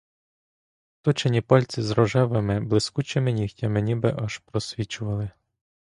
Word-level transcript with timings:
Точені 1.01 1.41
пальці 1.41 1.81
з 1.81 1.91
рожевими, 1.91 2.59
блискучими 2.59 3.31
нігтями 3.31 3.81
ніби 3.81 4.15
аж 4.17 4.37
просвічували. 4.37 5.29